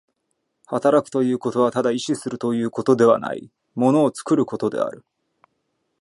[0.65, 5.05] 働くということはただ意志するということではない、物を作ることである。